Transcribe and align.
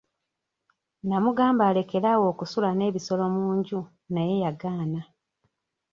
Namugambanga 1.07 1.63
alekere 1.71 2.07
awo 2.13 2.25
okusula 2.31 2.69
n'ebisolo 2.73 3.23
mu 3.35 3.45
nju 3.57 3.79
naye 4.13 4.35
yagaana. 4.43 5.01